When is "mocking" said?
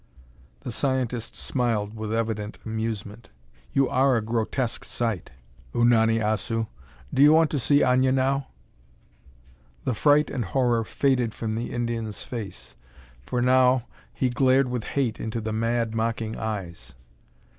15.93-16.35